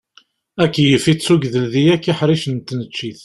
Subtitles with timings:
[0.63, 3.19] Akeyyef ittugdel di yakk iḥricen n tneččit.